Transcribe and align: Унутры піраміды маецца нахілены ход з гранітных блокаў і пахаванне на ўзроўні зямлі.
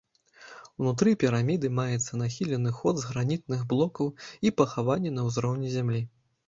Унутры 0.83 1.13
піраміды 1.23 1.67
маецца 1.81 2.11
нахілены 2.23 2.73
ход 2.81 2.95
з 3.03 3.07
гранітных 3.11 3.61
блокаў 3.75 4.13
і 4.49 4.55
пахаванне 4.63 5.11
на 5.21 5.33
ўзроўні 5.33 5.69
зямлі. 5.81 6.07